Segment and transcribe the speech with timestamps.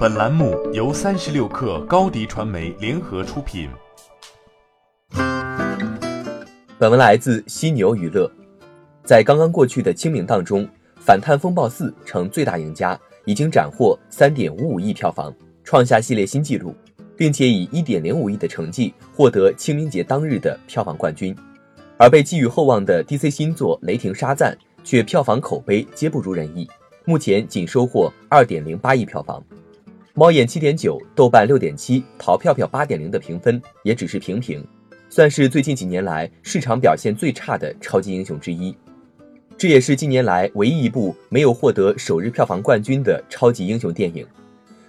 [0.00, 3.68] 本栏目由三十六氪高低传媒联合出品。
[6.78, 8.26] 本文来自犀牛娱乐。
[9.04, 10.64] 在刚刚过去的清明档中，
[10.98, 15.30] 《反贪风暴四》成最大赢家，已经斩获三点五五亿票房，
[15.62, 16.74] 创下系列新纪录，
[17.14, 21.36] 并且以一点零五亿的成绩获得清明节当日的票房冠军。
[21.98, 26.66] 而被寄予厚望的 DC 新作《雷霆沙赞》却票房口碑皆不如人意，
[27.04, 29.44] 目前仅收获二点零八亿票房。
[30.20, 34.62] 猫眼七点九，豆瓣六点七，淘票票八点零的评分也只是平平，
[35.08, 38.76] 算是最近几年来市场表现最差的超级英雄之一。
[39.56, 44.26] 这也是近年来唯一一部没有获得首日票房冠军的超级英雄电影。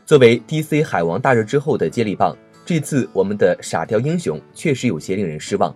[0.05, 5.73] 作为 DC 海王大热之后的接力棒，这次我们的傻雕英雄确实有些令人失望。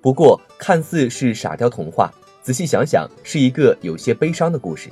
[0.00, 2.08] 不过，看似是傻雕童话，
[2.40, 4.88] 仔细想想是一个有些悲伤的故事。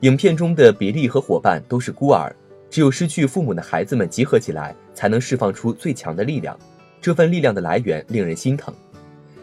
[0.00, 2.34] 影片中的比利和伙伴都是孤儿。
[2.72, 6.58] 只有失去父母的孩子们集合起来，才能释放出最强的力量。
[7.02, 8.74] 这份力量的来源令人心疼。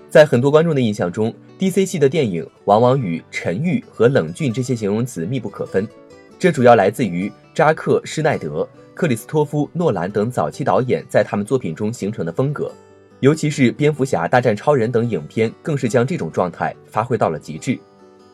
[0.09, 5.87] 在很多观众的印象中，DC 系的电影往往与沉郁和冷峻这些形容词密不可分。
[6.39, 12.71] 这主要来自于扎克施奈德、克里斯托夫诺兰等早期导演在他们作品中形成的风格。
[13.19, 17.77] 尤其是《蝙蝠侠大战超人》等影片，更是将这种状态发挥到了极致。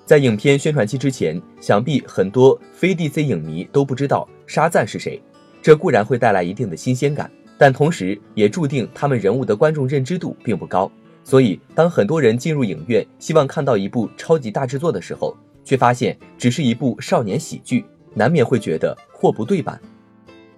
[0.06, 5.20] 在影片宣传期之前，想必很多非 DC 影迷都不知道沙赞是谁。
[5.64, 10.92] 这固然会带来一定的新鲜感，但同时也注定他们人物的观众认知度并不高。
[11.24, 17.84] 所以，当很多人进入影院希望看到一部超级大制作的时候，却发现只是一部少年喜剧，
[18.14, 19.82] 难免会觉得货不对版。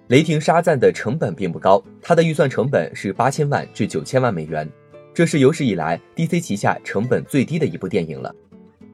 [0.08, 4.68] 雷霆沙赞的成本并不高，它的预算成本是八千万至九千万美元，
[5.14, 8.34] 这是有史以来 DC 旗下成本最低的一部电影了。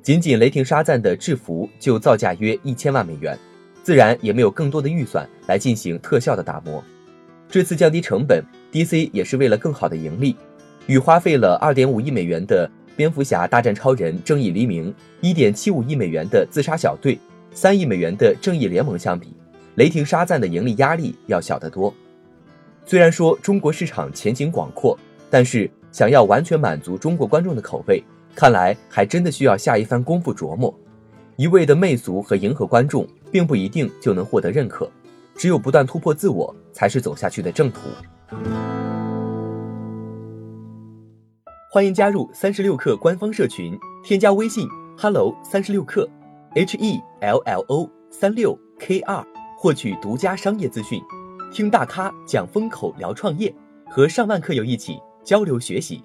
[0.04, 3.38] 仅仅雷霆沙赞的制服就造价约一千万美元，
[3.82, 6.84] 自然也没有更多的预算来进行特效的打磨。
[7.48, 10.36] 这次降低成本，DC 也是为了更好的盈利。
[10.88, 17.18] 与花费了二点五亿美元的蝙蝠侠大战超人正义黎明、一点七五亿美元的自杀小队、
[17.54, 19.34] 三亿美元的正义联盟相比，
[19.76, 21.94] 雷霆沙赞的盈利压力要小得多。
[22.84, 24.98] 虽然说中国市场前景广阔，
[25.30, 28.04] 但是想要完全满足中国观众的口味。
[28.34, 30.74] 看来还真的需要下一番功夫琢磨，
[31.36, 34.90] 一味的媚俗和迎合观众，并不一定就能获得认可。
[35.36, 37.80] 只有不断突破自我，才是走下去的正途。
[41.70, 44.68] 欢迎加入三十六氪官方社群，添加微信
[44.98, 46.08] hello 三十六氪
[46.54, 49.24] ，h e l l o 三六 k 二，
[49.56, 51.00] 获取独家商业资讯，
[51.52, 53.52] 听大咖讲风口，聊创业，
[53.88, 56.04] 和上万客友一起交流学习。